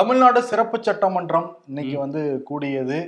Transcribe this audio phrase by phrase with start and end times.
[0.00, 2.98] தமிழ்நாடு சிறப்பு சட்டமன்றம் இன்னைக்கு வந்து கூடியது.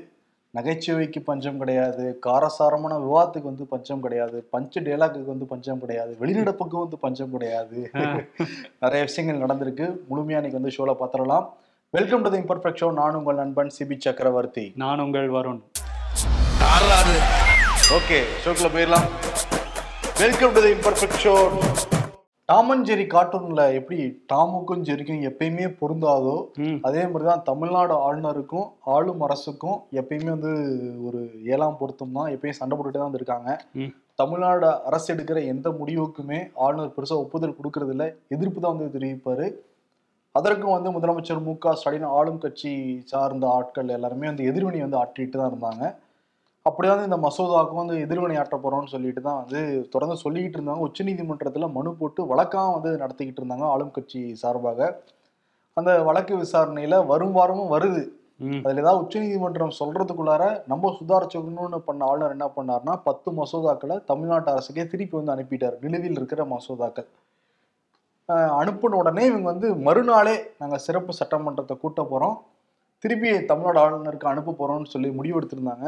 [0.56, 2.04] நகைச்சுவைக்கு பஞ்சம் கிடையாது.
[2.26, 4.38] காரசாரமான விவாதத்துக்கு வந்து பஞ்சம் கிடையாது.
[4.54, 6.12] பஞ்சு டேலாக்கு வந்து பஞ்சம் கிடையாது.
[6.22, 7.78] வெளிநடப்புக்கு வந்து பஞ்சம் கிடையாது.
[8.82, 9.86] நிறைய விஷயங்கள் நடந்திருக்கு.
[10.10, 11.46] முழுமையா இன்னைக்கு வந்து ஷோல பாத்திரலாம்
[11.96, 14.66] welcome to the imperfect show நான் உங்கள் நண்பன் சிபி சக்கரவர்த்தி.
[14.84, 15.62] நான் உங்கள் வருண்.
[17.98, 19.08] ஓகே ஷோக்குள்ள போயிடலாம்.
[20.24, 21.34] Welcome to the imperfect show
[22.52, 23.98] Tom and Jerry கார்ட்டூன்ல எப்படி
[24.30, 26.34] டாமுக்கும் ஜெரிக்கும் எப்பயுமே பொருந்தாதோ.
[26.88, 30.52] அதே மாதிரி தான் தமிழ்நாடு ஆளுநருக்கும் ஆளும் அரசுக்கும் எப்பயுமே வந்து
[31.06, 31.20] ஒரு
[31.52, 32.28] ஏழாம் பொருத்தம் தான்.
[32.34, 33.48] எப்பயும் சண்டை போட்டுட்டே தான் வந்திருக்காங்க.
[34.22, 38.06] தமிழ்நாடு அரசு எடுக்கிற எந்த முடிவுக்குமே ஆளுநர் பெருசா ஒப்புதல் கொடுக்கறது இல்ல.
[38.36, 39.46] எதிர்ப்பு தான் வந்து தெரிவிப்பாரு.
[40.34, 42.72] அதற்கும் வந்து முதலமைச்சர் மு க ஸ்டாலின் ஆளும் கட்சி
[43.12, 45.84] சார்ந்த ஆட்கள் எல்லாருமே வந்து எதிர்வினை வந்து ஆற்றிட்டு தான் இருந்தாங்க.
[46.66, 49.60] வந்து இந்த மசோதாவுக்கும் வந்து எதிர்வினை ஆற்ற போறோம்னு சொல்லிட்டு தான் வந்து
[49.92, 50.82] தொடர்ந்து சொல்லிக்கிட்டு இருந்தாங்க.
[50.88, 54.80] உச்சநீதிமன்றத்துல மனு போட்டு வழக்காக வந்து நடத்திக்கிட்டு இருந்தாங்க ஆளும் கட்சி சார்பாக.
[55.76, 58.02] அந்த வழக்கு விசாரணையில வரும் வாரமும் வருது.
[58.64, 65.16] அதுல ஏதாவது உச்சநீதிமன்றம் சொல்றதுக்குள்ளார நம்ம சுதாரிச்சுக்கணும்னு பண்ண ஆளுநர் என்ன பண்ணாருன்னா பத்து மசோதாக்களை தமிழ்நாட்டு அரசுக்கே திருப்பி
[65.18, 65.76] வந்து அனுப்பிட்டார்.
[65.84, 67.08] நிலுவையில் இருக்கிற மசோதாக்கள்.
[68.60, 72.36] அனுப்புன உடனே இவங்க வந்து மறுநாளே நாங்க சிறப்பு சட்டமன்றத்தை கூட்ட போறோம்.
[73.04, 75.86] திருப்பி தமிழ்நாடு ஆளுநருக்கு அனுப்ப போறோம்னு சொல்லி முடிவெடுத்திருந்தாங்க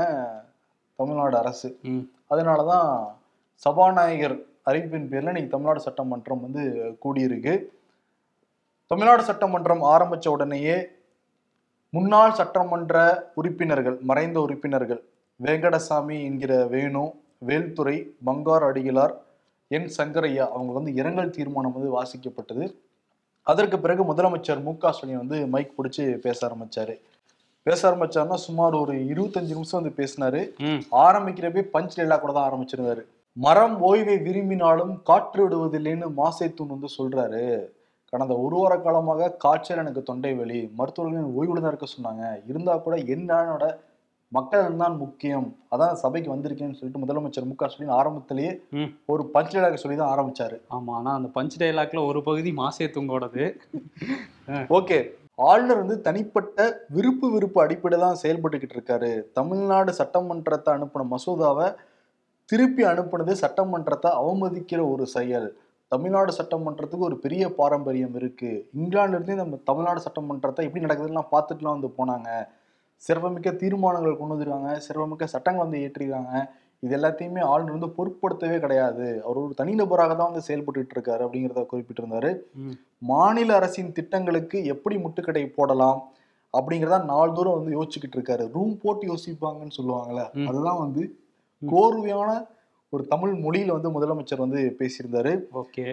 [0.97, 1.78] தமிழ்நாடு அரசு.
[1.83, 1.98] ம்.
[2.31, 3.06] அதனாலதான்
[3.55, 6.61] சபாநாயகர் அறிவிப்பின் பேர்ல இன்னைக்கு தமிழ்நாடு சட்டமன்றம் வந்து
[7.05, 7.64] கூடியிருக்கு.
[8.86, 10.86] தமிழ்நாடு சட்டமன்றம் ஆரம்பிச்ச உடனேயே
[11.91, 12.97] முன்னாள் சட்டமன்ற
[13.34, 15.05] உறுப்பினர்கள் மறைந்த உறுப்பினர்கள்
[15.42, 19.14] வேங்கடசாமி என்கிற வேணு வேல்துறை பங்கார் அடிகளார்
[19.69, 22.75] என் சங்கரையா அவங்க வந்து இரங்கல் தீர்மானம் வந்து வாசிக்கப்பட்டது.
[23.42, 27.01] அதற்கு பிறகு முதலமைச்சர் மு க ஸ்டாலின் வந்து மைக் பிடிச்சி பேச ஆரம்பிச்சாரு.
[27.67, 30.41] பேச ஆரம்பிச்சாருன்னா சுமார் ஒரு இருபத்தஞ்சு நிமிஷம் வந்து பேசினாரு.
[31.05, 33.03] ஆரம்பிக்கிறப்பே பஞ்ச் லைலா கூட தான் ஆரம்பிச்சிருந்தாரு.
[33.37, 37.45] மரம் ஓய்வை விரும்பினாலும் காற்று விடுவதில்லைன்னு மாசேத்தூன் வந்து சொல்றாரு.
[38.12, 40.61] கடந்த ஒரு வார காலமாக காய்ச்சல் எனக்கு தொண்டை வலி.
[40.79, 42.25] மருத்துவர்கள் ஓய்வுல தான் இருக்க சொன்னாங்க.
[42.51, 43.65] இருந்தா கூட என்னோட
[44.33, 45.48] மக்கள் தான் முக்கியம்.
[45.75, 48.53] அதான் சபைக்கு வந்திருக்கேன்னு சொல்லிட்டு முதலமைச்சர் மு க ஸ்டாலின் ஆரம்பத்திலேயே.
[49.13, 50.57] ஒரு பஞ்ச் லைலாக சொல்லி தான் ஆரம்பிச்சாரு.
[50.77, 53.45] ஆமா ஆனா அந்த பஞ்ச் டைலாக்ல ஒரு பகுதி மாசே தூங்கோடது.
[54.80, 54.98] ஓகே.
[55.39, 56.58] ஆளுநர் வந்து தனிப்பட்ட
[56.89, 59.11] விருப்பு விருப்பு அடிப்படையில் தான் செயல்பட்டுக்கிட்டு இருக்காரு.
[59.33, 61.68] தமிழ்நாடு சட்டமன்றத்தை அனுப்பின மசோதாவை
[62.50, 65.48] திருப்பி அனுப்புனது சட்டமன்றத்தை அவமதிக்கிற ஒரு செயல்.
[65.92, 68.50] தமிழ்நாடு சட்டமன்றத்துக்கு ஒரு பெரிய பாரம்பரியம் இருக்கு.
[68.80, 72.30] இங்கிலாந்துலேருந்தே நம்ம தமிழ்நாடு சட்டமன்றத்தை எப்படி நடக்குதுலாம் பார்த்துட்டுலாம் வந்து போனாங்க.
[73.02, 74.73] சிறப்புமிக்க தீர்மானங்கள் கொண்டு வந்திருக்காங்க.
[74.86, 76.34] சிறப்புமிக்க சட்டங்கள் வந்து ஏற்றிருக்காங்க
[76.84, 79.06] இது எல்லாத்தையுமே ஆளுநர் வந்து பொருட்படுத்தவே கிடையாது.
[79.24, 82.30] அவர் ஒரு தனிநபராக தான் வந்து செயல்பட்டுட்டு இருக்காரு அப்படிங்கிறத குறிப்பிட்டிருந்தாரு.
[83.02, 86.00] மாநில அரசின் திட்டங்களுக்கு எப்படி முட்டுக்கடை போடலாம்
[86.55, 88.44] அப்படிங்கிறத நாள்தோறும் வந்து யோசிச்சுக்கிட்டு இருக்காரு.
[88.55, 90.24] ரூம் போட்டு யோசிப்பாங்கன்னு சொல்லுவாங்கல்ல.
[90.48, 91.05] அதுதான் வந்து.
[91.62, 92.30] கோர்வையான
[92.92, 95.33] ஒரு தமிழ் மொழியில வந்து முதலமைச்சர் வந்து பேசியிருந்தாரு.
[95.61, 95.84] ஓகே.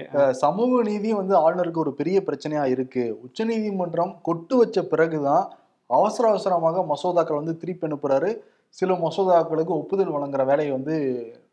[0.43, 3.03] சமூக நீதி வந்து ஆளுநருக்கு ஒரு பெரிய பிரச்சனையா இருக்கு.
[3.23, 5.45] உச்சநீதிமன்றம் கொட்டு வச்ச பிறகுதான்
[5.89, 8.29] அவசர அவசரமாக மசோதாக்கள் வந்து திருப்பி அனுப்புறாரு.
[8.71, 10.95] சில மசோதாக்களுக்கு ஒப்புதல் வழங்குற வேலையை வந்து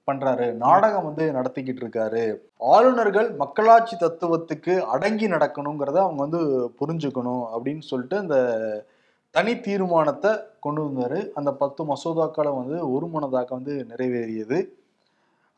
[0.06, 0.52] பண்றாரு.
[0.52, 2.22] நாடகம் வந்து நடத்திக்கிட்டு இருக்காரு.
[2.58, 6.40] ஆளுநர்கள் மக்களாட்சி தத்துவத்துக்கு அடங்கி நடக்கணுங்கிறத அவங்க வந்து
[6.80, 8.36] புரிஞ்சுக்கணும் அப்படின்னு சொல்லிட்டு அந்த
[9.30, 11.20] தனி தீர்மானத்தை கொண்டு வந்தாரு.
[11.30, 14.58] அந்த பத்து மசோதாக்களை வந்து ஒருமனதாக வந்து நிறைவேறியது.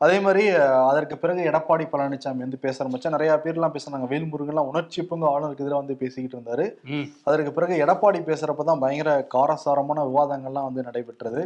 [0.03, 0.43] அதே மாதிரி
[0.89, 4.07] அதற்கு பிறகு எடப்பாடி பழனிசாமி வந்து பேச ஆரம்பிச்சா நிறைய பேர்லாம் பேசுனாங்க.
[4.13, 6.65] வேல்முருகன்லாம் உணர்ச்சி பொங்க ஆளுநருக்கு எதிராக வந்து பேசிக்கிட்டு இருந்தாரு.
[7.27, 11.43] அதற்கு பிறகு எடப்பாடி பேசுறப்ப தான் பயங்கர காரசாரமான விவாதங்கள்லாம் வந்து நடைபெற்றது.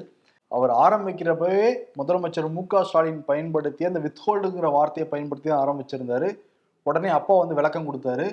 [0.52, 1.68] அவர் ஆரம்பிக்கிறப்பவே
[2.00, 6.30] முதலமைச்சர் மு க ஸ்டாலின் பயன்படுத்தி அந்த வித்ஹோல்டுங்கிற வார்த்தையை பயன்படுத்தி தான் ஆரம்பிச்சிருந்தாரு.
[6.86, 8.28] உடனே அப்பா வந்து விளக்கம் கொடுத்தாரு.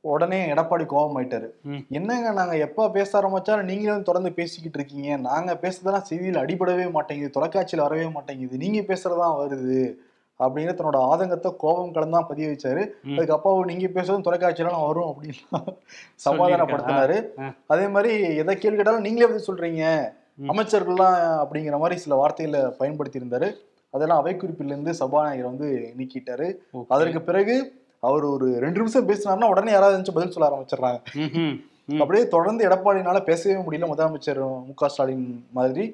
[0.00, 1.48] உடனே எடப்பாடி கோபம் ஆயிட்டாரு.
[1.88, 7.86] என்னங்க நாங்க எப்ப பேச ஆரம்பிச்சாலும் நீங்களும் தொடர்ந்து பேசிக்கிட்டு இருக்கீங்க நாங்க பேசுறதெல்லாம் செய்தியில் அடிபடவே மாட்டேங்குது தொலைக்காட்சியில்
[7.86, 9.82] வரவே மாட்டேங்குது நீங்க பேசுறதுதான் வருது
[10.40, 12.82] அப்படின்னு தன்னோட ஆதங்கத்தை கோபம் கலந்தான் பதிய வச்சாரு.
[13.14, 15.74] அதுக்கு அப்பாவும் நீங்க பேசுறதும் தொலைக்காட்சியெல்லாம் வரும் அப்படின்னு
[16.24, 17.18] சமாதானப்படுத்தினாரு.
[17.66, 19.84] அதே மாதிரி எதை கேள்வி கேட்டாலும் நீங்களே எப்படி சொல்றீங்க.
[20.50, 23.50] அமைச்சர்கள்லாம் அப்படிங்கிற மாதிரி சில வார்த்தைகளை பயன்படுத்தி இருந்தாரு
[23.90, 25.68] அதெல்லாம் அவை குறிப்பிலிருந்து சபாநாயகர் வந்து
[25.98, 26.48] நீக்கிட்டாரு.
[26.88, 27.56] அதற்கு பிறகு
[28.08, 31.00] அவர் ஒரு ரெண்டு நிமிஷம் பேசினாருன்னா உடனே யாராவது இருந்துச்சு பதில் சொல்ல ஆரம்பிச்சிடுறாங்க.
[32.02, 35.26] அப்படியே தொடர்ந்து எடப்பாடினால பேசவே முடியல முதலமைச்சர் மு க ஸ்டாலின்
[35.58, 35.84] மாதிரி.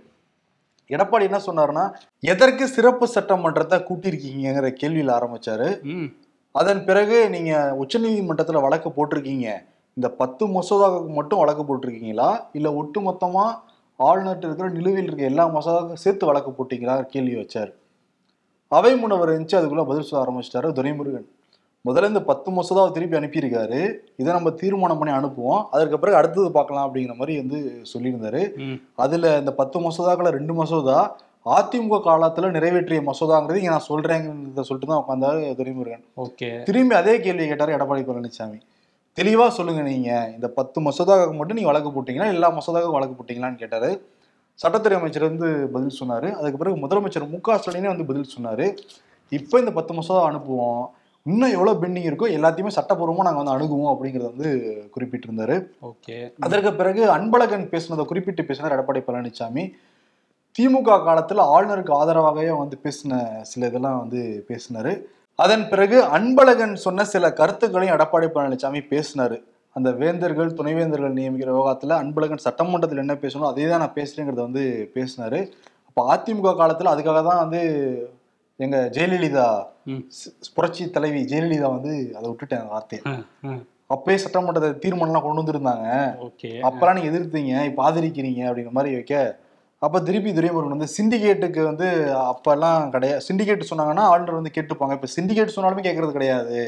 [0.91, 1.85] எடப்பாடி என்ன சொன்னாருன்னா
[2.33, 5.69] எதற்கு சிறப்பு சட்டமன்றத்தை கூட்டியிருக்கீங்கிற கேள்வியில ஆரம்பிச்சாரு.
[6.53, 9.49] அதன் பிறகு நீங்க உச்சநீதிமன்றத்துல வழக்கு போட்டிருக்கீங்க.
[9.97, 12.29] இந்த பத்து மசோதாவுக்கு மட்டும் வழக்கு போட்டிருக்கீங்களா?
[12.53, 13.45] இல்ல ஒட்டு மொத்தமா
[13.99, 16.97] ஆளுநர்கிட்ட இருக்கிற நிலுவையில் இருக்க எல்லா மசோதாவுக்கும் சேர்த்து வழக்கு போட்டீங்களா?
[17.13, 17.71] கேள்வி வச்சார்.
[18.69, 21.27] அவை முன்னவர் இருந்துச்சு அதுக்குள்ள பதில் சொல்ல ஆரம்பிச்சிட்டாரு துரைமுருகன்.
[21.85, 23.81] முதல்ல இந்த பத்து மசோதாவை திருப்பி அனுப்பியிருக்காரு.
[24.21, 25.61] இதை நம்ம தீர்மானம் பண்ணி அனுப்புவோம்.
[25.75, 27.59] அதற்கு பிறகு அடுத்தது பார்க்கலாம் அப்படிங்கிற மாதிரி வந்து
[27.93, 28.43] சொல்லியிருந்தாரு.
[29.05, 30.99] அதுல இந்த பத்து மசோதாக்களை ரெண்டு மசோதா
[31.57, 36.05] அதிமுக காலத்துல நிறைவேற்றிய மசோதாங்கிறது இங்க நான் சொல்றேங்கிறத சொல்லிட்டு தான் உட்காந்தாரு துரைமுருகன்.
[36.25, 36.49] ஓகே.
[36.69, 38.59] திரும்பி அதே கேள்வி கேட்டாரு எடப்பாடி பழனிசாமி
[39.19, 42.33] தெளிவா சொல்லுங்க நீங்க இந்த பத்து மசோதாவுக்கு மட்டும் நீங்க வழக்கு போட்டீங்களா?
[42.35, 43.91] எல்லா மசோதாவுக்கும் வழக்கு போட்டீங்களான்னு கேட்டாரு.
[44.63, 46.29] சட்டத்துறை அமைச்சர் வந்து பதில் சொன்னாரு.
[46.39, 48.67] அதுக்கு பிறகு முதலமைச்சர் மு க ஸ்டாலினே வந்து பதில் சொன்னாரு.
[49.33, 50.85] இப்போ இந்த பத்து மசோதா அனுப்புவோம்.
[51.27, 54.51] இன்னும் எவ்வளவு பெண்டிங் இருக்கோ எல்லாத்தையுமே சட்டப்பூர்வமா நாங்க வந்து அணுகுவோம் அப்படிங்கறத வந்து
[54.95, 55.57] குறிப்பிட்டிருந்தாரு.
[55.91, 56.17] ஓகே.
[56.47, 59.65] அதற்கு பிறகு அன்பழகன் பேசினதை குறிப்பிட்டு பேசினார் எடப்பாடி பழனிசாமி
[60.59, 64.21] திமுக காலத்துல ஆளுநருக்கு ஆதரவாகவே வந்து பேசின சில இதெல்லாம் வந்து
[64.51, 64.93] பேசினாரு.
[65.39, 69.39] அதன் பிறகு அன்பழகன் சொன்ன சில கருத்துக்களையும் எடப்பாடி பழனிசாமி பேசினாரு.
[69.77, 74.65] அந்த வேந்தர்கள் துணைவேந்தர்கள் நியமிக்கிற விவகாரத்துல அன்பழகன் சட்டமன்றத்தில் என்ன பேசணும் அதே தான் நான் பேசுறேங்கிறத வந்து
[74.95, 75.41] பேசினாரு.
[75.89, 77.61] அப்ப அதிமுக காலத்துல அதுக்காக தான் வந்து
[78.61, 79.47] எங்க ஜெயலலிதா
[80.55, 82.71] புரட்சி தலைவி ஜெயலலிதா வந்து அதை விட்டுட்டேன்
[83.43, 83.63] ம்.
[83.91, 85.89] அப்பயே சட்டமன்றத்தை தீர்மானம்லாம் கொண்டு வந்திருந்தாங்க.
[86.63, 89.17] அப்பெல்லாம் நீங்க எதிர்த்தீங்க இப்ப ஆதரிக்கிறீங்க அப்படிங்கிற மாதிரி வைக்க.
[89.83, 91.87] அப்ப திருப்பி துரைமுருகன் வந்து சிண்டிகேட்டுக்கு வந்து
[92.25, 93.21] அப்பெல்லாம் கிடையாது.
[93.29, 94.93] சிண்டிகேட் சொன்னாங்கன்னா ஆளுநர் வந்து கேட்டுப்பாங்க.
[94.93, 96.59] இப்ப சிண்டிகேட் சொன்னாலுமே கேட்கறது கிடையாது.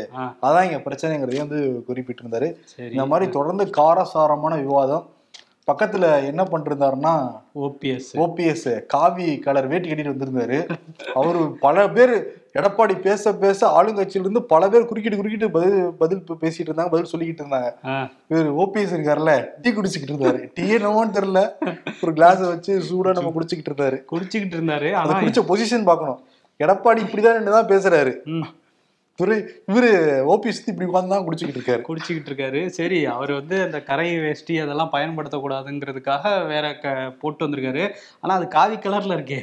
[0.43, 2.49] அதான் இங்க பிரச்சனைங்கிறதையும் வந்து குறிப்பிட்டிருந்தாரு.
[2.91, 5.06] இந்த மாதிரி தொடர்ந்து காரசாரமான விவாதம்.
[5.70, 7.15] பக்கத்துல என்ன பண்ணிருந்தாருன்னா
[7.65, 8.11] ஓபிஎஸ்.
[8.15, 10.59] ஓபிஎஸ் காவி கலர் வேட்டி கட்டிட்டு வந்திருந்தாரு.
[11.15, 12.15] அவரு பல பேர்
[12.59, 17.43] எடப்பாடி பேச பேச ஆளுங்கட்சியில இருந்து பல பேர் குறுக்கிட்டு குறுக்கிட்டு பதில் பதில் பேசிட்டு இருந்தாங்க பதில் சொல்லிக்கிட்டு
[17.43, 17.69] இருந்தாங்க.
[18.29, 20.41] இவர் ஓபிஎஸ் இருக்காருல்ல டீ குடிச்சுக்கிட்டு இருந்தாரு.
[20.55, 21.43] டீ என்னமோன்னு தெரியல.
[22.03, 23.99] ஒரு கிளாஸ் வச்சு சூடா நம்ம குடிச்சுக்கிட்டு இருந்தாரு.
[24.12, 24.91] குடிச்சுக்கிட்டு இருந்தாரு.
[24.93, 26.20] அதை குடிச்ச பொசிஷன் பார்க்கணும்.
[26.65, 28.15] எடப்பாடி இப்படிதான் தான் பேசுறாரு.
[29.19, 29.37] துரை
[29.67, 29.91] இவரு
[30.29, 31.82] ஓபிஎஸ் இப்படி உட்கார்ந்து தான் குடிச்சுக்கிட்டு இருக்காரு.
[31.88, 32.67] குடிச்சுக்கிட்டு இருக்காரு.
[32.67, 36.88] சரி அவர் வந்து அந்த கரை வேஷ்டி அதெல்லாம் பயன்படுத்தக்கூடாதுங்கிறதுக்காக வேற க
[37.20, 37.94] போட்டு வந்திருக்காரு.
[38.20, 39.41] ஆனா அது காவி கலர்ல இருக்கே?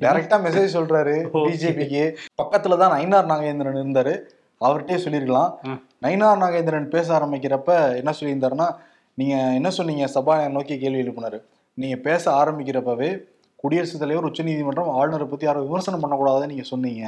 [0.00, 1.14] டைரக்டா மெசேஜ் சொல்றாரு.
[1.32, 2.02] பிஜேபிக்கு
[2.42, 4.14] பக்கத்துல தான் நயினார் நாகேந்திரன் இருந்தாரு.
[4.60, 5.58] அவர்கிட்டயே சொல்லியிருக்கலாம்.
[5.68, 5.78] ஆ.
[6.02, 8.68] நயினார் நாகேந்திரன் பேச ஆரம்பிக்கிறப்ப என்ன சொல்லியிருந்தாருன்னா
[9.14, 10.06] நீங்க என்ன சொன்னீங்க?
[10.06, 11.38] சபாநாயகர் நோக்கி கேள்வி எழுப்பினாரு.
[11.74, 13.10] நீங்க பேச ஆரம்பிக்கிறப்பவே
[13.56, 17.04] குடியரசுத் தலைவர் உச்சநீதிமன்றம் ஆளுநரை பத்தி யாரும் விமர்சனம் பண்ணக்கூடாதுன்னு நீங்க சொன்னீங்க.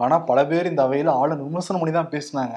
[0.00, 2.56] ஆனா பல பேர் இந்த அவையில ஆளுநர் விமர்சனம் பண்ணி தான் பேசினாங்க.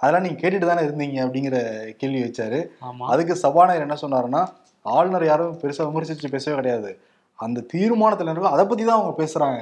[0.00, 1.58] அதெல்லாம் நீங்க கேட்டுட்டு தானே இருந்தீங்க அப்படிங்கிற
[1.96, 2.58] கேள்வி வச்சாரு.
[3.06, 4.42] அதுக்கு சபாநாயகர் என்ன சொன்னாருன்னா
[4.84, 6.90] ஆளுநர் யாரும் பெருசா விமர்சிச்சு பேசவே கிடையாது.
[7.38, 9.56] அந்த தீர்மானத்துல அதை பத்தி தான் அவங்க பேசுறாங்க.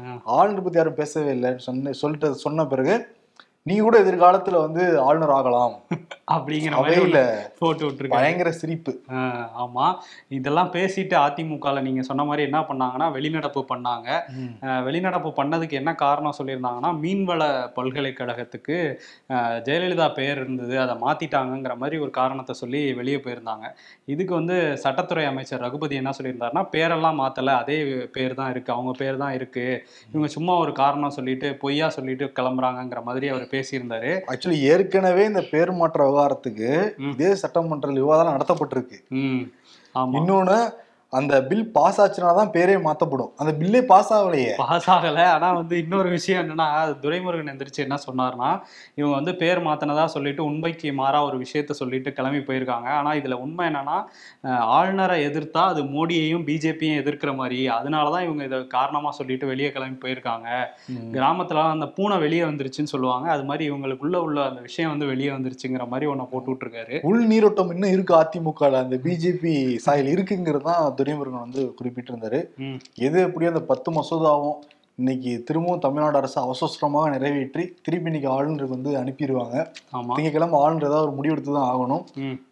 [0.00, 0.10] ஆ.
[0.36, 2.94] ஆளுநர் பத்தி யாரும் பேசவே இல்லைன்னு சொன்ன சொல்லிட்டு சொன்ன பிறகு
[3.66, 5.74] நீ கூட எதிர்காலத்துல வந்து ஆளுநர் ஆகலாம்.
[6.34, 7.18] அப்படிங்கிற மாதிரி அவையில
[7.60, 8.14] போட்டு விட்டுருக்காரு.
[8.14, 8.92] பயங்கர சிரிப்பு.
[9.62, 9.86] ஆமா.
[10.36, 14.08] இதெல்லாம் பேசிட்டு அதிமுகல நீங்க சொன்ன மாதிரி என்ன பண்ணாங்கன்னா வெளிநடப்பு பண்ணாங்க.
[14.86, 17.42] வெளிநடப்பு பண்ணதுக்கு என்ன காரணம் சொல்லியிருந்தாங்கன்னா மீன்வள
[17.78, 18.76] பல்கலைக்கழகத்துக்கு
[19.68, 23.66] ஜெயலலிதா பெயர் இருந்தது அதை மாத்திட்டாங்கங்கிற மாதிரி ஒரு காரணத்தை சொல்லி வெளியே போயிருந்தாங்க.
[24.14, 27.78] இதுக்கு வந்து சட்டத்துறை அமைச்சர் ரகுபதி என்ன சொல்லியிருந்தாருன்னா பேரெல்லாம் மாத்தல அதே
[28.18, 29.66] பேர் தான் இருக்கு அவங்க பேர் தான் இருக்கு.
[30.12, 34.12] இவங்க சும்மா ஒரு காரணம் சொல்லிட்டு பொய்யா சொல்லிட்டு கிளம்புறாங்கங்கிற மாதிரி அவர் பேசியிருந்தாரு.
[34.32, 36.70] ஆக்சுவலி ஏற்கனவே இந்த பேர் மாற்ற விவகாரத்துக்கு.
[37.12, 38.98] இதே சட்டமன்ற விவாதம் நடத்தப்பட்டிருக்கு.
[39.94, 40.58] இன்னொன்னு
[41.12, 43.28] அந்த பில் பாஸ் ஆச்சுனா தான் பேரே மாத்தப்படும்.
[43.40, 44.50] அந்த பில்லே பாஸ் ஆகலையே.
[44.56, 45.20] பாஸ் ஆகல.
[45.34, 46.66] ஆனா வந்து இன்னொரு விஷயம் என்னன்னா
[47.04, 48.50] துரைமுருகன் எந்திரிச்சு என்ன சொன்னார்னா
[48.98, 52.88] இவங்க வந்து பேர் மாத்தினதா சொல்லிட்டு உண்மைக்கு மாறா ஒரு விஷயத்த சொல்லிட்டு கிளம்பி போயிருக்காங்க.
[52.98, 53.96] ஆனா இதுல உண்மை என்னன்னா
[54.76, 57.60] ஆளுநரை எதிர்த்தா அது மோடியையும் பிஜேபியும் எதிர்க்கிற மாதிரி.
[57.78, 60.60] அதனாலதான் இவங்க இதை காரணமா சொல்லிட்டு வெளியே கிளம்பி போயிருக்காங்க.
[61.16, 63.28] கிராமத்துல அந்த பூனை வெளியே வந்துருச்சுன்னு சொல்லுவாங்க.
[63.36, 66.94] அது மாதிரி இவங்களுக்குள்ள உள்ள அந்த விஷயம் வந்து வெளியே வந்துருச்சுங்கிற மாதிரி ஒன்ன போட்டு விட்டுருக்காரு.
[67.12, 68.84] உள் நீரோட்டம் இன்னும் இருக்கு அதிமுகல.
[68.86, 69.56] அந்த பிஜேபி
[69.88, 72.40] சாயல் இருக்குங்கிறது தான் துரைமுருகன் வந்து குறிப்பிட்டிருந்தாரு.
[72.94, 74.58] எது எப்படியோ அந்த பத்து மசோதாவும்
[75.00, 79.56] இன்னைக்கு திரும்பவும் தமிழ்நாடு அரசு அவசரமாக நிறைவேற்றி திருப்பி இன்னைக்கு ஆளுநருக்கு வந்து அனுப்பிடுவாங்க
[80.14, 82.02] திங்கக்கிழமை ஆளுநர் ஏதாவது ஒரு முடிவெடுத்து தான் ஆகணும்.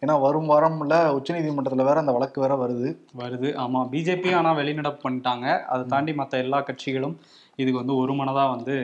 [0.02, 2.90] ஏன்னா வரும் வாரம்ல உச்சநீதிமன்றத்துல வேற அந்த வழக்கு வேற வருது.
[3.22, 3.48] வருது.
[3.64, 3.82] ஆமா.
[3.94, 5.46] பிஜேபி ஆனா வெளிநடப்பு பண்ணிட்டாங்க.
[5.64, 7.16] அதை தாண்டி மத்த எல்லா கட்சிகளும்
[7.60, 8.74] இதுக்கு வந்து ஒரு மனதாக வந்து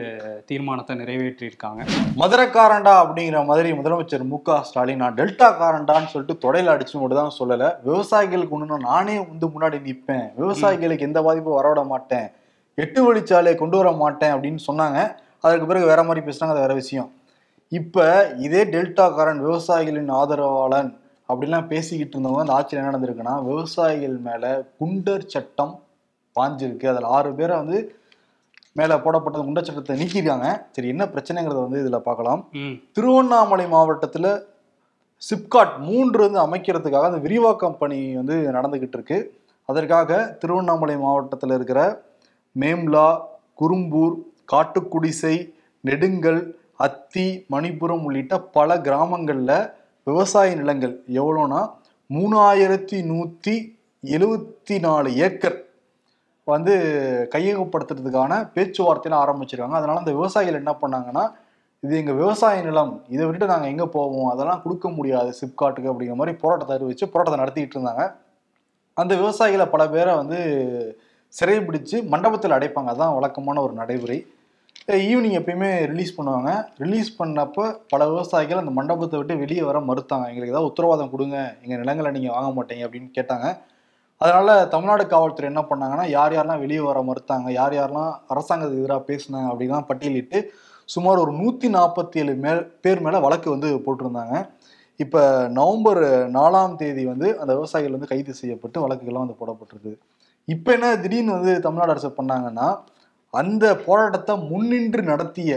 [0.49, 1.81] தீர்மானத்தை நிறைவேற்றியிருக்காங்க.
[2.21, 7.37] மதுரக்காரண்டா அப்படிங்கிற மாதிரி முதலமைச்சர் மு க ஸ்டாலின் நான் டெல்டா காரண்டான்னு சொல்லிட்டு தொடையில் அடிச்சு மட்டும் தான்
[7.39, 7.69] சொல்லலை.
[7.89, 12.27] விவசாயிகளுக்கு ஒன்றுனா நானே வந்து முன்னாடி நிற்பேன் விவசாயிகளுக்கு எந்த பாதிப்பும் வரவிட மாட்டேன்.
[12.77, 14.99] எட்டு வழிச்சாலையை கொண்டு வர மாட்டேன் அப்படின்னு சொன்னாங்க.
[15.45, 17.09] அதற்கு பிறகு வேற மாதிரி பேசுனாங்க அது வேற விஷயம்.
[17.71, 18.05] இப்போ
[18.45, 20.91] இதே டெல்டா காரன் விவசாயிகளின் ஆதரவாளன்
[21.29, 25.75] அப்படிலாம் பேசிக்கிட்டு இருந்தவங்க அந்த ஆட்சியில் என்ன நடந்திருக்குன்னா விவசாயிகள் மேலே குண்டர் சட்டம்
[26.35, 26.85] பாஞ்சிருக்கு.
[26.91, 27.77] அதில் ஆறு பேரை வந்து
[28.79, 30.47] மேல போடப்பட்ட குண்டர் சட்டத்தை நீக்கியிருக்காங்க.
[30.75, 32.41] சரி என்ன பிரச்சனைங்கிறத வந்து இதுல பார்க்கலாம்.
[32.95, 34.27] திருவண்ணாமலை மாவட்டத்துல
[35.29, 39.17] சிப்காட் மூன்று வந்து அமைக்கிறதுக்காக அந்த விரிவாக்கம் பணி வந்து நடந்துகிட்டு இருக்கு.
[39.69, 41.81] அதற்காக திருவண்ணாமலை மாவட்டத்தில் இருக்கிற
[42.55, 43.07] மேம்லா
[43.61, 44.15] குறும்பூர்
[44.53, 45.35] காட்டுக்குடிசை
[45.89, 46.41] நெடுங்கல்
[46.85, 49.51] அத்தி மணிப்புரம் உள்ளிட்ட பல கிராமங்கள்ல
[50.07, 51.61] விவசாய நிலங்கள் எவ்வளோனா
[52.09, 53.55] மூணாயிரத்தி நூத்தி
[54.15, 55.57] எழுவத்தி நாலு ஏக்கர்.
[56.47, 56.73] வந்து
[57.33, 59.77] கையகப்படுத்துறதுக்கான பேச்சுவார்த்தையில ஆரம்பிச்சிருக்காங்க.
[59.79, 61.23] அதனால அந்த விவசாயிகள் என்ன பண்ணாங்கன்னா
[61.83, 66.33] இது எங்க விவசாய நிலம் இதை விட்டு நாங்க எங்க போவோம் அதெல்லாம் கொடுக்க முடியாது சிப்காட்டுக்கு அப்படிங்கிற மாதிரி
[66.43, 68.03] போராட்டத்தை அறிவிச்சு போராட்டத்தை நடத்திக்கிட்டு இருந்தாங்க.
[69.01, 70.39] அந்த விவசாயிகளை பல பேரை வந்து
[71.33, 72.89] சிறைபிடிச்சு மண்டபத்தில் அடைப்பாங்க.
[72.93, 74.17] அதான் வழக்கமான ஒரு நடைமுறை.
[75.09, 76.51] ஈவினிங் எப்பயுமே ரிலீஸ் பண்ணுவாங்க.
[76.83, 80.25] ரிலீஸ் பண்ணப்போ பல விவசாயிகள் அந்த மண்டபத்தை விட்டு வெளியே வர மறுத்தாங்க.
[80.31, 81.37] எங்களுக்கு ஏதாவது உத்தரவாதம் கொடுங்க.
[81.63, 83.47] எங்கள் நிலங்களை நீங்கள் வாங்க மாட்டீங்க அப்படின்னு கேட்டாங்க.
[84.21, 89.47] அதனால தமிழ்நாடு காவல்துறை என்ன பண்ணாங்கன்னா யார் யாரெல்லாம் வெளியே வர மறுத்தாங்க யார் யாரெல்லாம் அரசாங்கத்துக்கு எதிராக பேசினாங்க
[89.51, 90.39] அப்படின்லாம் பட்டியலிட்டு
[90.89, 94.35] சுமார் ஒரு நூத்தி நாற்பத்தி ஏழு மேல் பேர் மேல வழக்கு வந்து போட்டிருந்தாங்க.
[94.99, 96.01] இப்ப நவம்பர்
[96.37, 99.93] நாலாம் தேதி வந்து அந்த விவசாயிகள் வந்து கைது செய்யப்பட்டு வழக்குகள்லாம் வந்து போடப்பட்டிருக்கு.
[100.47, 102.67] இப்ப என்ன திடீர்னு வந்து தமிழ்நாடு அரசு பண்ணாங்கன்னா
[103.33, 105.51] அந்த போராட்டத்தை முன்னின்று நடத்திய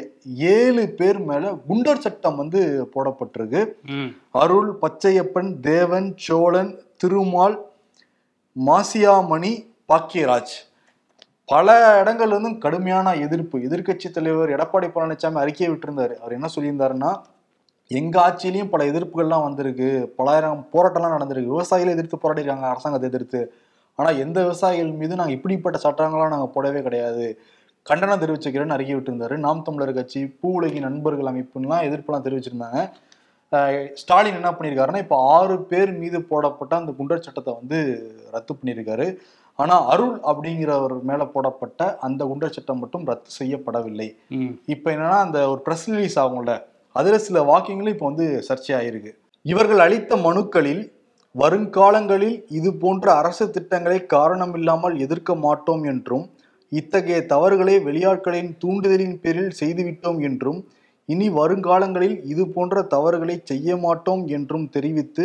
[0.57, 2.61] ஏழு பேர் மேல குண்டர் சட்டம் வந்து
[2.95, 3.63] போடப்பட்டிருக்கு.
[4.43, 7.57] அருள் பச்சையப்பன் தேவன் சோழன் திருமால்
[8.65, 9.51] மாசியாமணி
[9.89, 10.53] பாக்கியராஜ்.
[11.45, 13.59] பல இடங்கள்லருந்தும் கடுமையான எதிர்ப்பு.
[13.59, 16.15] எதிர்க்கட்சி தலைவர் எடப்பாடி பழனிசாமி அறிக்கையை விட்டுருந்தார்.
[16.17, 17.11] அவர் என்ன சொல்லியிருந்தாருன்னா
[17.87, 20.15] எங்கள் ஆட்சியிலையும் பல எதிர்ப்புகள்லாம் வந்திருக்கு.
[20.19, 21.53] பலாயிரம் போராட்டம்லாம் நடந்திருக்கு.
[21.55, 23.55] விவசாயிகளை எதிர்த்து போராடிருக்காங்க அரசாங்கத்தை எதிர்த்து.
[23.95, 27.39] ஆனால் எந்த விவசாயிகள் மீது நாங்கள் இப்படிப்பட்ட சட்டங்களாம் நாங்கள் போடவே கிடையாது.
[27.83, 29.37] கண்டனம் தெரிவிச்சுக்கிறேன்னு அறிக்கை விட்டுருந்தாரு.
[29.37, 32.93] நாம் தமிழர் கட்சி பூ உலகின் நண்பர்கள் அமைப்புலாம் எதிர்ப்புலாம் தெரிவிச்சிருந்தாங்க.
[34.01, 37.79] ஸ்டாலின் என்ன பண்ணியிருக்காருன்னா இப்போ ஆறு பேர் மீது போடப்பட்ட அந்த குண்டர் சட்டத்தை வந்து
[38.35, 39.07] ரத்து பண்ணியிருக்காரு
[39.59, 44.09] ஆனா அருள் அப்படிங்கிறவர் மேல போடப்பட்ட அந்த குண்டர் சட்டம் மட்டும் ரத்து செய்யப்படவில்லை.
[44.75, 46.55] இப்போ என்னன்னா அந்த ஒரு ப்ரெஸ் ரிலீஸ் ஆகும்ல
[46.97, 49.13] அதுல சில வாக்கியங்களும் இப்போ வந்து சர்ச்சையாயிருக்கு.
[49.45, 50.83] இவர்கள் அளித்த மனுக்களில்
[51.35, 56.25] வருங்காலங்களில் இது போன்ற அரசு திட்டங்களை காரணமில்லாமல் எதிர்க்க மாட்டோம் என்றும்
[56.73, 60.61] இத்தகைய தவறுகளை வெளியாட்களின் தூண்டுதலின் பேரில் செய்துவிட்டோம் என்றும்
[61.09, 65.25] இனி வருங்காலங்களில் இது போன்ற தவறுகளை செய்ய மாட்டோம் என்றும் தெரிவித்து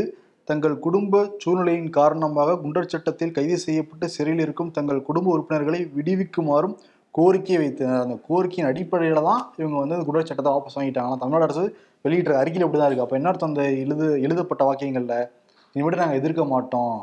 [0.50, 6.76] தங்கள் குடும்ப சூழ்நிலையின் காரணமாக குண்டர் சட்டத்தில் கைது செய்யப்பட்டு சிறையில் இருக்கும் தங்கள் குடும்ப உறுப்பினர்களை விடுவிக்குமாறும்
[7.16, 8.04] கோரிக்கை வைத்தனர்.
[8.06, 11.08] அந்த கோரிக்கையின் அடிப்படையில் தான் இவங்க வந்து அந்த குண்டர் சட்டத்தை வாபஸ் வாங்கிட்டாங்க.
[11.10, 11.64] ஆனால் தமிழ்நாடு அரசு
[12.06, 15.16] வெளியிட்ட அறிக்கையில் இப்படிதான் இருக்குது அப்போ என்ன அர்த்தம் அந்த எழுது எழுதப்பட்ட வாக்கியங்கள்ல?
[15.76, 16.96] இனிமேட்டு நாங்கள் எதிர்க்க மாட்டோம்.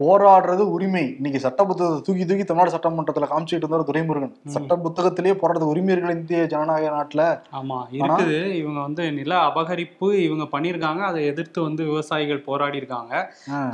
[0.00, 1.02] போராடுறது உரிமை.
[1.18, 4.32] இன்னைக்கு சட்ட புத்தகத்தை தூக்கி தூக்கி தமிழ்நாடு சட்டமன்றத்துல காமிச்சிட்டு இருந்தார் துரைமுருகன்.
[4.54, 7.22] சட்ட புத்தகத்திலேயே போராடுறது உரிமை இந்திய ஜனநாயக நாட்டுல.
[7.58, 8.38] ஆமா இருக்குது.
[8.60, 11.02] இவங்க வந்து நில அபகரிப்பு இவங்க பண்ணியிருக்காங்க.
[11.10, 13.12] அதை எதிர்த்து வந்து விவசாயிகள் போராடி இருக்காங்க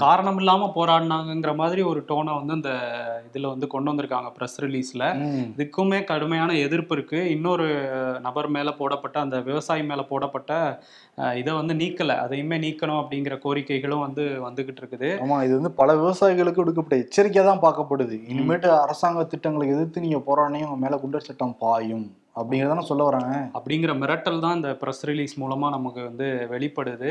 [0.05, 2.73] காரணம் இல்லாம போராடினாங்கங்கிற மாதிரி ஒரு டோனை வந்து அந்த
[3.29, 5.05] இதுல வந்து கொண்டு வந்திருக்காங்க ப்ரெஸ் ரிலீஸ்ல
[5.55, 7.21] இதுக்குமே கடுமையான எதிர்ப்பு இருக்கு.
[7.37, 7.69] இன்னொரு
[8.27, 10.53] நபர் மேல போடப்பட்ட அந்த விவசாயி மேல போடப்பட்ட
[11.41, 12.13] இதை வந்து நீக்கல.
[12.25, 15.11] அதையுமே நீக்கணும் அப்படிங்கிற கோரிக்கைகளும் வந்து வந்துகிட்டு இருக்குது.
[15.25, 18.17] ஆமா இது வந்து பல விவசாயிகளுக்கு விடுக்கப்பட்ட எச்சரிக்கை தான் பார்க்கப்படுது.
[18.33, 22.07] இனிமேட்டு அரசாங்க திட்டங்களை எதிர்த்து நீங்கள் போராடினே உங்கள் மேலே குண்டர் சட்டம் பாயும்.
[22.40, 23.33] அப்படிங்கறத சொல்ல வராங்க.
[23.59, 27.11] அப்படிங்கிற மிரட்டல் தான் இந்த ப்ரெஸ் ரிலீஸ் மூலமாக நமக்கு வந்து வெளிப்படுது.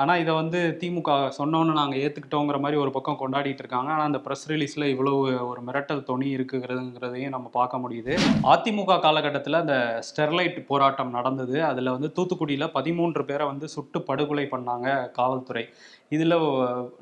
[0.00, 3.90] ஆனால் இதை வந்து திமுக சொன்னோன்னு நாங்கள் ஏற்றுக்கிட்டோங்கிற மாதிரி ஒரு பக்கம் கொண்டாடிட்டு இருக்காங்க.
[3.96, 5.20] ஆனால் அந்த ப்ரெஸ் ரிலீஸில் இவ்வளவு
[5.50, 8.14] ஒரு மிரட்டல் துணி இருக்குங்கிறதுங்கிறதையும் நம்ம பார்க்க முடியுது.
[8.54, 9.76] அதிமுக காலகட்டத்தில் அந்த
[10.10, 11.56] ஸ்டெர்லைட் போராட்டம் நடந்தது.
[11.70, 14.88] அதில் வந்து தூத்துக்குடியில் பதிமூன்று பேரை வந்து சுட்டு படுகொலை பண்ணாங்க
[15.20, 15.64] காவல்துறை.
[16.16, 16.34] இதில்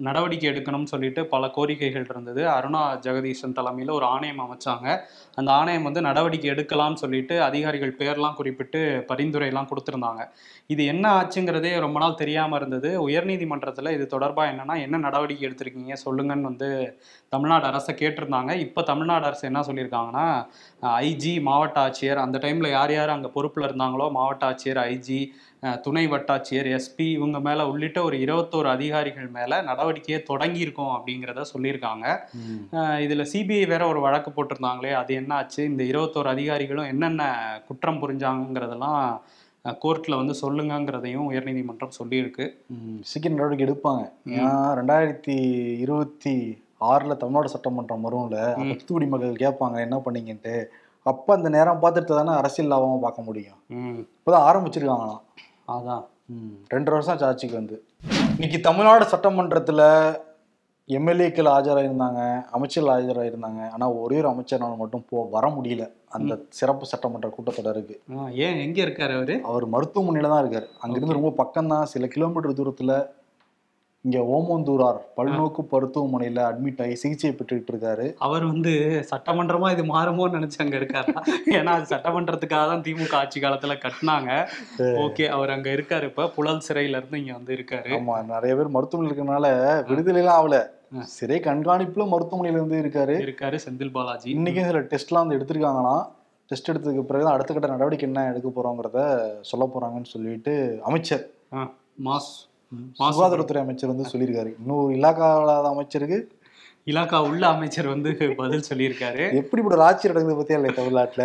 [0.07, 2.42] நடவடிக்கை எடுக்கணும்னு சொல்லிட்டு பல கோரிக்கைகள் இருந்தது.
[2.54, 4.87] அருணா ஜெகதீஷன் தலைமையில் ஒரு ஆணையம் அமைச்சாங்க.
[5.40, 8.81] அந்த ஆணையம் வந்து நடவடிக்கை எடுக்கலாம்னு சொல்லிட்டு அதிகாரிகள் பேர்லாம் குறிப்பிட்டு
[9.11, 10.23] பரிந்துரைலாம் கொடுத்துருந்தாங்க.
[10.75, 12.91] இது என்ன ஆச்சுங்கிறதே ரொம்ப நாள் தெரியாமல் இருந்தது.
[13.09, 16.71] உயர்நீதிமன்றத்தில் இது தொடர்பாக என்னன்னா என்ன நடவடிக்கை எடுத்திருக்கீங்க சொல்லுங்கன்னு வந்து
[17.35, 18.53] தமிழ்நாடு அரசை கேட்டிருந்தாங்க.
[18.67, 20.27] இப்போ தமிழ்நாடு அரசு என்ன சொல்லியிருக்காங்கன்னா
[21.09, 25.21] ஐஜி மாவட்ட ஆட்சியர் அந்த டைமில் யார் யார் அங்கே பொறுப்பில் இருந்தாங்களோ மாவட்ட ஆட்சியர் ஐஜி
[25.85, 32.07] துணை வட்டாட்சியர் எஸ்பி இவங்க மேல உள்ளிட்ட ஒரு இருபத்தோரு அதிகாரிகள் மேல நடவடிக்கையை தொடங்கியிருக்கோம் அப்படிங்கிறத சொல்லியிருக்காங்க.
[33.05, 37.33] இதுல சிபிஐ வேற ஒரு வழக்கு போட்டிருந்தாங்களே அது என்ன ஆச்சு இந்த இருபத்தோரு அதிகாரிகளும் என்னென்ன
[37.69, 39.03] குற்றம் புரிஞ்சாங்கிறதெல்லாம்
[39.85, 42.45] கோர்ட்ல வந்து சொல்லுங்கங்கிறதையும் உயர்நீதிமன்றம் சொல்லியிருக்கு.
[43.11, 44.05] சீக்கிரம் நடவடிக்கை எடுப்பாங்க.
[44.37, 45.37] ஏன்னா ரெண்டாயிரத்தி
[45.85, 46.35] இருபத்தி
[46.91, 50.55] ஆறுல தமிழ்நாடு சட்டமன்றம் வரும்ல தூத்துக்குடி மக்கள் கேட்பாங்க என்ன பண்ணீங்கன்ட்டு?
[51.07, 53.59] அப்ப அந்த நேரம் பார்த்துட்டு தானே அரசியல் லாபமா பார்க்க முடியும்.
[54.00, 55.23] இப்பதான் ஆரம்பிச்சிருக்காங்களாம்.
[55.69, 56.05] அதான்.
[56.75, 57.77] ரெண்டு வருஷம் ஆச்சு ஆட்சிக்கு வந்து.
[58.35, 59.83] இன்னைக்கு தமிழ்நாடு சட்டமன்றத்துல
[60.89, 62.21] எம்எல்ஏக்கள் ஆஜராயிருந்தாங்க
[62.57, 63.63] அமைச்சர்கள் ஆஜராயிருந்தாங்க.
[63.75, 65.85] ஆனா ஒரே ஒரு அமைச்சர்னால மட்டும் போ வர முடியல.
[66.17, 67.97] அந்த சிறப்பு சட்டமன்ற கூட்டத்தொடருக்கு
[68.45, 69.35] ஏன் எங்க இருக்காரு அவரு?
[69.51, 70.67] அவர் மருத்துவமனையில தான் இருக்காரு.
[70.81, 72.95] அங்கிருந்து ரொம்ப பக்கம் தான் சில கிலோமீட்டர் தூரத்துல
[74.05, 78.05] இங்க ஓமந்தூரார் பல்நோக்கு மருத்துவமனையில அட்மிட் ஆகி சிகிச்சை பெற்றுக்கிட்டு இருக்காரு.
[78.26, 78.73] அவர் வந்து
[79.09, 81.14] சட்டமன்றமா இது மாறுமோன்னு நினைச்சு அங்க இருக்காரா?
[81.59, 84.31] ஏன்னா அது சட்டமன்றத்துக்காக தான் திமுக ஆட்சி காலத்துல கட்டினாங்க.
[85.05, 86.26] ஓகே அவர் அங்க இருக்காரு இப்ப.
[86.37, 87.90] புழல் சிறையில இருந்து இங்க வந்து இருக்காரு.
[87.97, 89.49] ஆமா நிறைய பேர் மருத்துவமனையில் இருக்கறனால
[89.90, 90.59] விடுதலை எல்லாம் ஆகல.
[91.14, 93.17] சிறை கண்காணிப்புல மருத்துவமனையில இருந்து இருக்காரு.
[93.26, 94.28] இருக்காரு செந்தில் பாலாஜி.
[94.37, 96.05] இன்னைக்கும் சில டெஸ்ட்லாம் வந்து எடுத்திருக்காங்களாம்
[96.50, 99.00] டெஸ்ட் எடுத்ததுக்கு பிறகு அடுத்த கட்ட நடவடிக்கை என்ன எடுக்க போறோங்கிறத
[99.50, 100.55] சொல்ல போறாங்கன்னு சொல்லிட்டு
[100.87, 101.25] அமைச்சர்
[102.07, 102.31] மாஸ்.
[102.99, 104.51] சுகாதாரத்துறை அமைச்சர் வந்து சொல்லியிருக்காரு.
[104.61, 106.19] இன்னொரு இலாக்கா இல்லாத அமைச்சருக்கு
[106.91, 108.11] இலாக்கா உள்ள அமைச்சர் வந்து
[108.41, 109.23] பதில் சொல்லியிருக்காரு.
[109.41, 111.25] எப்படி இப்படி ஒரு ஆட்சி நடக்குது பத்தியா இல்லை தமிழ்நாட்டுல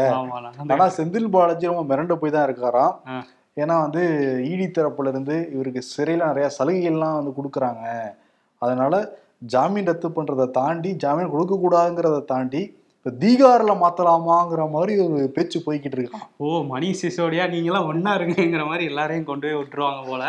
[0.74, 2.94] ஆனா செந்தில் பாலாஜி ரொம்ப மிரண்டு போய் தான் இருக்காராம்.
[3.62, 4.04] ஏன்னா வந்து
[4.52, 7.86] இடி தரப்புல இருந்து இவருக்கு சிறையில நிறைய சலுகைகள்லாம் வந்து கொடுக்குறாங்க.
[8.62, 8.94] அதனால
[9.54, 12.62] ஜாமீன் ரத்து பண்றதை தாண்டி ஜாமீன் கொடுக்க கூடாதுங்கிறத தாண்டி
[13.06, 18.84] இப்ப தீகார்ல மாத்தலாமாங்கிற மாதிரி ஒரு பேச்சு போய்கிட்டு இருக்கான் ஓ மணி சிசோடியா நீங்களாம் ஒண்ணா இருங்கங்கிற மாதிரி
[18.86, 20.22] எல்லாரையும் கொண்டு போய் விட்டுருவாங்க போல.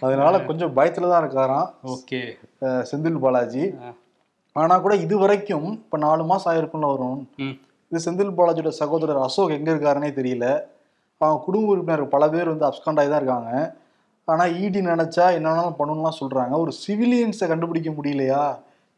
[0.00, 1.66] அதனால கொஞ்சம் பயத்துல தான் இருக்காராம்.
[1.94, 2.20] ஓகே.
[2.82, 3.64] செந்தில் பாலாஜி.
[3.82, 3.90] ஆ.
[4.56, 7.18] ஆனா கூட இது வரைக்கும் இப்ப நாலு மாசம் ஆயிருக்கும்ல வரும்
[7.92, 10.46] இது செந்தில் பாலாஜியோட சகோதரர் அசோக் எங்க இருக்காருன்னே தெரியல.
[11.20, 13.50] அவங்க குடும்ப உறுப்பினர் பல பேர் வந்து அப்ஸ்காண்ட் ஆகி தான் இருக்காங்க.
[14.28, 16.54] ஆனா இடி நினைச்சா என்னென்னாலும் பண்ணணும்லாம் சொல்றாங்க.
[16.58, 18.42] ஒரு சிவிலியன்ஸை கண்டுபிடிக்க முடியலையா?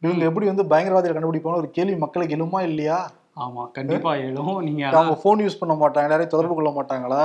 [0.01, 2.97] இவங்க எப்படி வந்து பயங்கரவாதிகளை கண்டுபிடிப்பாங்க ஒரு கேள்வி மக்களுக்கு எழுமா இல்லையா?
[3.37, 4.61] ஆமா கண்டிப்பா எழும்.
[4.61, 7.21] நீங்க அவங்க ஃபோன் யூஸ் பண்ண மாட்டாங்க எல்லாரையும் தொடர்பு கொள்ள மாட்டாங்களா?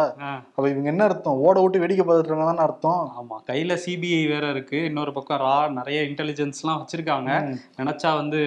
[0.55, 1.35] அப்ப இவங்க என்ன அர்த்தம்?
[1.39, 3.03] ஓட விட்டு வேடிக்கை பார்த்துட்டு இருக்காங்கன்னு அர்த்தம்?
[3.19, 4.85] ஆமா கையில சிபிஐ வேற இருக்கு.
[4.85, 7.31] இன்னொரு பக்கம் ரா நிறைய இன்டெலிஜென்ஸ்லாம் வச்சிருக்காங்க.
[7.45, 7.59] ம்.
[7.77, 8.41] நினைச்சா வந்து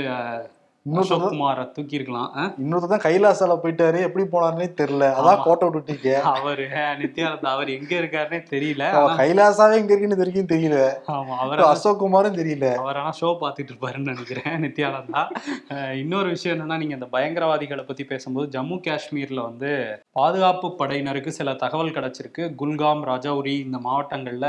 [0.81, 2.29] அஹ், இன்னொருத்தர் அசோக் குமாரை தூக்கி இருக்கலாம்
[2.61, 3.97] இன்னொருத்தர் தான் கைலாசால போயிட்டாரு.
[4.05, 5.07] எப்படி போனாருன்னே தெரியல.
[5.17, 5.41] அதான்.
[5.43, 6.63] கோட்டை விட்டுட்டீங்க அவரு
[7.01, 8.85] நித்யானந்தா அவர் எங்க இருக்காருன்னே தெரியல
[9.19, 10.77] கைலாசாவே எங்க இருக்குன்னு வரைக்கும் தெரியல.
[11.13, 12.69] ஆமா அவர் அசோக் குமாரும் தெரியல.
[12.81, 15.23] அவர் ஆனா ஷோ பார்த்துட்டு இருப்பாருன்னு நினைக்கிறேன் நித்யானந்தா.
[16.01, 19.71] இன்னொரு விஷயம் என்னன்னா நீங்க இந்த பயங்கரவாதிகளை பத்தி பேசும்போது ஜம்மு காஷ்மீர்ல வந்து
[20.15, 22.43] பாதுகாப்பு படையினருக்கு சில தகவல் கிடைச்சிருக்கு.
[22.59, 24.47] குல்காம் ரஜௌரி இந்த மாவட்டங்கள்ல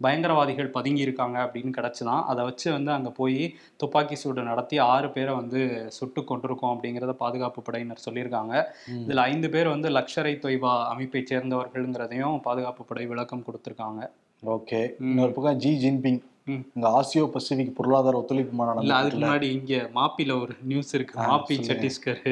[0.00, 2.22] பயங்கரவாதிகள் பதுங்கி இருக்காங்க அப்படின்னு கிடைச்சுதான்.
[2.28, 3.40] அதை வச்சு வந்து அங்க போய்
[3.76, 8.64] துப்பாக்கி சூடு நடத்தி ஆறு பேரை வந்து சுட்டு கொண்டிருக்கோம் அப்படிங்கிறத பாதுகாப்பு படையினர் சொல்லியிருக்காங்க.
[8.92, 14.10] இதுல ஐந்து பேர் வந்து லக்ஷரை தொய்பா அமைப்பை சேர்ந்தவர்கள்ங்கிறதையும் பாதுகாப்பு படை விளக்கம் கொடுத்திருக்காங்க.
[14.46, 14.90] ஓகே.
[15.00, 16.20] இன்னொரு பக்கம் ஜி ஜின்பிங்.
[16.48, 19.18] இங்க ஆசியோ பசிபிக் பொருளாதார ஒத்துழைப்பு மாநாடு இல்ல அதுக்கு?
[19.18, 21.14] முன்னாடி இங்க மாப்பில ஒரு நியூஸ் இருக்கு.
[21.26, 21.56] மாப்பி.
[21.68, 22.22] சத்தீஸ்கர்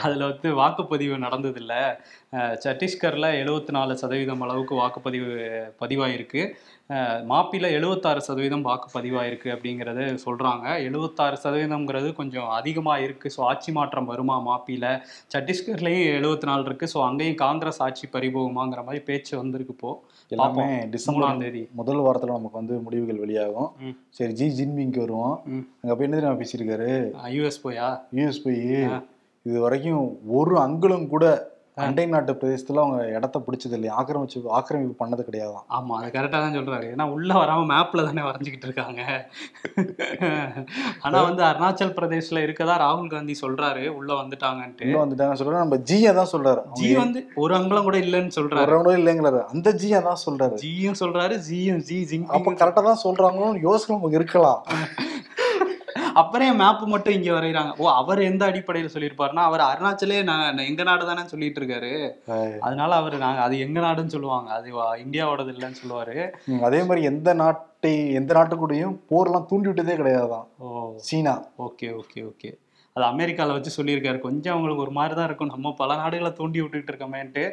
[0.00, 1.74] அதுல வந்து வாக்குப்பதிவு நடந்தது இல்ல
[2.64, 5.28] சத்தீஸ்கர்ல எழுபத்தி நாலு சதவீதம் அளவுக்கு வாக்குப்பதிவு
[5.80, 6.42] பதிவாயிருக்கு.
[6.90, 10.66] அஹ், மாப்பில எழுபத்தாறு சதவீதம் வாக்கு பதிவாயிருக்கு அப்படிங்கறது சொல்றாங்க.
[10.86, 13.28] எழுபத்தாறு சதவீதம்ங்கிறது கொஞ்சம் அதிகமா இருக்கு.
[13.34, 14.86] ஸோ ஆட்சி மாற்றம் வருமா மாப்பில
[15.34, 16.88] சத்தீஸ்கர்லயும் எழுபத்தி நாலு இருக்கு.
[16.92, 19.92] ஸோ அங்கேயும் காங்கிரஸ் ஆட்சி பறிபோகுமாங்கிற மாதிரி பேச்சு வந்திருக்கு இப்போ.
[20.28, 23.70] எல்லாமே டிசம்பர் தேதி முதல் வாரத்துல நமக்கு வந்து முடிவுகள் வெளியாகும்.
[24.08, 25.36] சரி ஜி ஜின்பிங்க்கு வருவோம்.
[25.82, 26.90] அங்க போய் என்ன தெரியுமா பேசியிருக்காரு
[27.36, 29.00] யூஎஸ் போயா யூஎஸ் போய்.
[29.42, 31.24] இது வரைக்கும் ஒரு அங்குலம் கூட
[31.82, 33.94] அண்டை நாட்டு பிரதேசத்துல அவங்க இடத்த பிடிச்சது இல்லையா?
[33.98, 36.86] ஆக்கிரமிச்சு ஆக்கிரமிப்பு பண்ணது கிடையாதான் ஆமா அது கரெக்டா தான் சொல்றாரு.
[36.94, 39.00] ஏன்னா உள்ள வராம மேப்ல தானே வரைஞ்சுக்கிட்டு இருக்காங்க.
[41.02, 43.84] ஆனா வந்து அருணாச்சல் பிரதேஷ்ல இருக்கதா ராகுல் காந்தி சொல்றாரு.
[43.98, 44.86] உள்ள வந்துட்டாங்கன்ட்டு.
[44.88, 45.64] உள்ள வந்துட்டாங்க சொல்றாரு.
[45.64, 46.62] நம்ம ஜியை தான் சொல்றாரு.
[46.80, 48.62] ஜி வந்து ஒரு அங்குலம் கூட இல்லைன்னு சொல்றாரு.
[48.64, 49.42] வரவங்களோ இல்லைங்கிறாரு.
[49.54, 50.56] அந்த ஜியை தான் சொல்றாரு.
[50.64, 54.62] ஜியும் சொல்றாரு ஜியும் ஜி அப்ப ஜிங்பிங் கரெக்டா தான் சொல்றாங்களோன்னு யோசனை நமக்கு இருக்கலாம்.
[56.18, 57.72] அப்புறம் மேப் மட்டும் இங்க வரைகிறாங்க.
[57.76, 61.92] ஓ அவர் எந்த அடிப்படையில சொல்லியிருப்பாருன்னா அவர் அருணாச்சலே நான் எங்க நாடு தானே சொல்லிட்டு இருக்காரு
[62.58, 64.50] அதனால அவர் நாங்க அது எங்க நாடுன்னு சொல்லுவாங்க.
[64.50, 64.70] அது
[65.04, 66.18] இந்தியாவோடது இல்லைன்னு சொல்லுவாரு.
[66.62, 70.46] அதே மாதிரி எந்த நாட்டை எந்த நாட்டுக்கூடயும் போர்லாம் தூண்டி விட்டதே கிடையாதுதான்.
[70.58, 70.92] ஓ.
[70.96, 71.34] சீனா.
[71.58, 72.50] Okay okay okay.
[72.98, 74.18] அது அமெரிக்காவில் வச்சு சொல்லியிருக்காரு.
[74.26, 75.52] கொஞ்சம் அவங்களுக்கு ஒரு மாதிரி தான் இருக்கும்.
[75.54, 77.44] நம்ம பல நாடுகளை தூண்டி விட்டுக்கிட்டு இருக்கோமேன்ட்டு.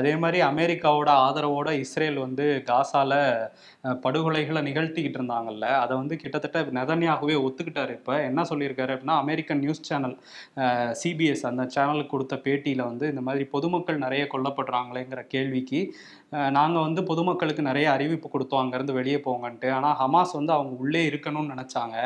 [0.00, 3.12] அதே மாதிரி அமெரிக்காவோட ஆதரவோட இஸ்ரேல் வந்து காசால
[4.04, 5.66] படுகொலைகளை நிகழ்த்திக்கிட்டு இருந்தாங்கல்ல.
[5.84, 8.14] அதை வந்து கிட்டத்தட்ட நெதன்யாகவே ஒத்துக்கிட்டாரு இப்போ.
[8.30, 10.16] என்ன சொல்லியிருக்காரு அப்படின்னா அமெரிக்கன் நியூஸ் சேனல்
[11.02, 15.80] சிபிஎஸ் அந்த சேனலுக்கு கொடுத்த பேட்டியில் வந்து இந்த மாதிரி பொதுமக்கள் நிறைய கொல்லப்படுறாங்களேங்கிற கேள்விக்கு
[16.56, 18.62] நாங்கள் வந்து பொதுமக்களுக்கு நிறைய அறிவிப்பு கொடுத்தோம்.
[18.62, 19.68] அங்கேருந்து வெளியே போங்கன்ட்டு.
[19.76, 21.96] ஆனால் ஹமாஸ் வந்து அவங்க உள்ளே இருக்கணும்னு நினச்சாங்க.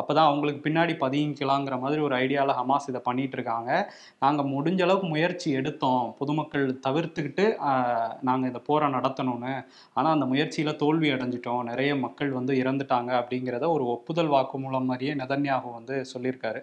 [0.00, 3.70] அப்போ தான் அவங்களுக்கு பின்னாடி பதுங்கிக்கலாங்கிற மாதிரி ஒரு ஐடியாவில் ஹமாஸ் இதை பண்ணிட்டு இருக்காங்க.
[4.24, 6.06] நாங்கள் முடிஞ்ச அளவுக்கு முயற்சி எடுத்தோம்.
[6.20, 7.46] பொதுமக்கள் தவிர்த்துக்கிட்டு
[8.28, 9.54] நாங்கள் இந்த போரை நடத்தணும்னு.
[9.98, 11.62] ஆனால் அந்த முயற்சியில் தோல்வி அடைஞ்சிட்டோம்.
[11.70, 16.62] நிறைய மக்கள் வந்து இறந்துட்டாங்க அப்படிங்கிறத ஒரு ஒப்புதல் வாக்குமூலம் மாதிரியே நெதன்யாகு வந்து சொல்லியிருக்காரு.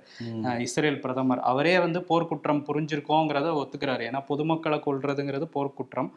[0.65, 1.43] இஸ்ரேல் பிரதமர்.
[1.51, 4.03] அவரே வந்து போர்க்குற்றம் புரிஞ்சிருக்கோங்கிறத ஒத்துக்கிறாரு.
[4.09, 6.11] ஏன்னா பொதுமக்களை கொல்றதுங்கிறது போர்க்குற்றம்.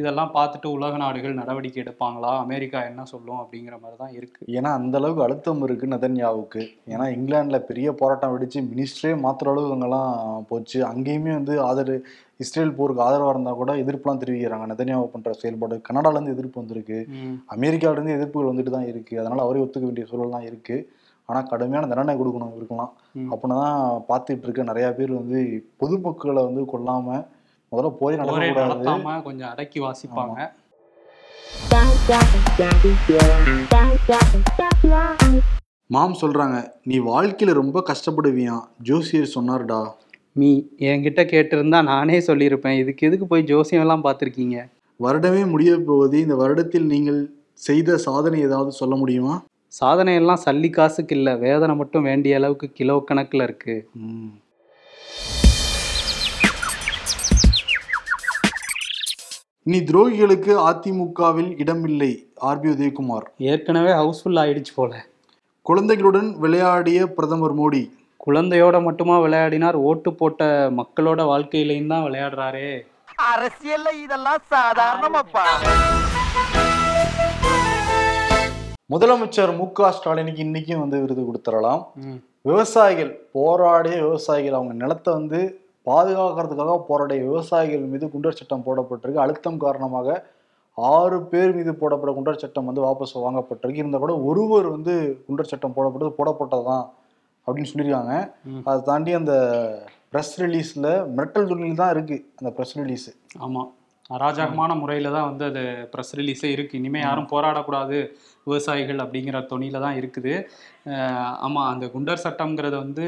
[0.00, 2.38] இதெல்லாம் பார்த்துட்டு உலக நாடுகள் நடவடிக்கை எடுப்பாங்களா?
[2.38, 3.38] அமெரிக்கா என்ன சொல்லும்?
[3.38, 4.46] அப்படிங்கிற மாதிரி தான் இருக்கு.
[4.46, 6.68] ஏன்னா அந்த அளவுக்கு அழுத்தம் இருக்கு நதன்யாவுக்கு.
[6.88, 10.84] ஏன்னா இங்கிலாந்துல பெரிய போராட்டம் வெடிச்சு மினிஸ்டரே மாத்துற அளவுக்கு அங்கெல்லாம் போச்சு.
[10.84, 12.02] அங்கேயுமே வந்து ஆதரவு
[12.36, 14.66] இஸ்ரேல் போருக்கு ஆதரவா இருந்தா கூட எதிர்ப்புலாம் தெரிவிக்கிறாங்க.
[14.66, 17.06] நெதன்யாவு பண்ற செயல்பாடு கனடால இருந்து எதிர்ப்பு வந்திருக்கு.
[17.08, 17.36] ம்.
[17.56, 19.18] அமெரிக்காவில இருந்து எதிர்ப்புகள் வந்துட்டு தான் இருக்கு.
[19.18, 20.90] அதனால அவரே ஒத்துக்க வேண்டிய சூழல்லாம் இருக்கு.
[21.28, 22.92] ஆனா கடுமையான தண்டனை கொடுக்கணும் இருக்கலாம்.
[23.30, 24.62] அப்படின்னா தான் பார்த்துட்டு இருக்க.
[24.62, 25.38] நிறைய பேர் வந்து
[25.76, 27.24] பொதுமக்களை வந்து கொல்லாம
[27.72, 30.38] முதல்ல போய் நடத்தாம கொஞ்சம் அடக்கி வாசிப்பாங்க.
[35.94, 36.56] மாம் சொல்றாங்க
[36.90, 39.80] நீ வாழ்க்கையில ரொம்ப கஷ்டப்படுவியான் ஜோசியர் சொன்னார்டா.
[40.40, 40.50] மீ
[40.90, 42.78] என்கிட்ட கேட்டிருந்தா நானே சொல்லியிருப்பேன்.
[42.82, 44.56] இதுக்கு எதுக்கு போய் ஜோசியம் எல்லாம் பார்த்துருக்கீங்க?
[45.00, 46.16] வருடமே முடிய போகுது.
[46.20, 47.20] இந்த வருடத்தில் நீங்கள்
[47.66, 49.34] செய்த சாதனை ஏதாவது சொல்ல முடியுமா?
[49.80, 51.34] சாதனை எல்லாம் சல்லி காசுக்கு இல்லை.
[51.46, 53.76] வேதனை மட்டும் வேண்டிய அளவுக்கு கிலோ கணக்கில் இருக்கு.
[59.66, 63.24] நீ துரோகிகளுக்கு அதிமுகவில் இடமில்லை ஆர்பி உதயகுமார்.
[63.36, 65.06] ஏற்கனவே ஹவுஸ்ஃபுல் ஆயிடுச்சு போல.
[65.62, 67.90] குழந்தைகளுடன் விளையாடிய பிரதமர் மோடி.
[68.26, 72.70] குழந்தையோட மட்டுமா விளையாடினார் ஓட்டு போட்ட மக்களோட வாழ்க்கையிலையும் தான் விளையாடுறாரே.
[73.34, 75.44] அரசியல்ல இதெல்லாம் சாதாரணமாப்பா.
[78.94, 81.82] முதலமைச்சர் மு க ஸ்டாலினுக்கு இன்னைக்கும் வந்து விருது கொடுத்துடலாம்.
[81.94, 82.18] ம்.
[82.42, 89.22] விவசாயிகள் போராடிய விவசாயிகள் அவங்க நிலத்தை வந்து பாதுகாக்கிறதுக்காக போராடிய விவசாயிகள் மீது குண்டர் சட்டம் போடப்பட்டிருக்கு.
[89.24, 90.08] அழுத்தம் காரணமாக
[90.76, 93.82] ஆறு பேர் மீது போடப்பட்ட குண்டர் சட்டம் வந்து வாபஸ் வாங்கப்பட்டிருக்கு.
[93.82, 94.94] இருந்தால் கூட ஒருவர் வந்து
[95.28, 96.84] குண்டர் சட்டம் போடப்பட்டது போடப்பட்டதுதான்
[97.46, 98.14] அப்படின்னு சொல்லியிருக்காங்க.
[98.64, 99.34] அதை தாண்டி அந்த
[100.12, 103.62] ப்ரெஸ் ரிலீஸில் மிரட்டல் துணியில் தான் இருக்கு அந்த ப்ரெஸ் ரிலீஸ் ஆமா.
[104.10, 106.78] அராஜகமான முறையில தான் வந்து அது ப்ரெஸ் ரிலீஸே இருக்கு.
[106.78, 107.96] இனிமே யாரும் போராடக்கூடாது
[108.44, 110.34] விவசாயிகள் அப்படிங்கிற தொனியில தான் இருக்குது.
[110.86, 113.06] அஹ் ஆமா அந்த குண்டர் சட்டம்ங்கிறது வந்து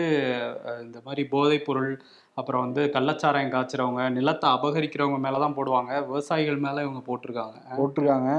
[0.83, 1.93] இந்த மாதிரி போதைப் பொருள்
[2.38, 5.92] அப்புறம் வந்து கள்ளச்சாராயம் காய்ச்சறவங்க நிலத்தை அபகரிக்கிறவங்க மேல தான் போடுவாங்க.
[6.07, 7.57] விவசாயிகள் மேல இவங்க போட்டிருக்காங்க.
[7.79, 8.31] போட்டிருக்காங்க.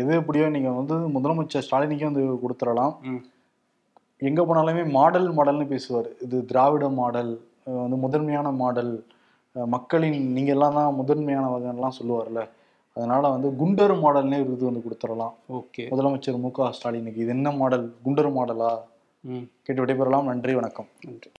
[0.00, 2.94] எது எப்படியோ நீங்க வந்து முதலமைச்சர் ஸ்டாலினுக்கே வந்து கொடுத்துடலாம்.
[4.22, 6.08] எங்க போனாலுமே மாடல் மாடல்னு பேசுவார்.
[6.20, 7.32] இது திராவிட மாடல்
[7.64, 8.92] வந்து முதன்மையான மாடல்.
[9.56, 12.40] மக்களின் நீங்க எல்லாம் தான் முதன்மையானவங்கலாம் சொல்லுவார்ல
[12.96, 15.34] அதனால வந்து குண்டர் மாடல்னே விருது வந்து கொடுத்துடலாம்.
[15.48, 15.82] ஓகே.
[15.90, 17.16] முதலமைச்சர் மு க ஸ்டாலினுக்கு.
[17.16, 17.84] இது என்ன மாடல்?
[18.04, 18.70] குண்டர் மாடலா?
[19.24, 19.44] ம்.
[19.62, 20.22] கேட்டு விடைபெறலாம்.
[20.22, 20.88] நன்றி வணக்கம்.
[21.04, 21.30] நன்றி.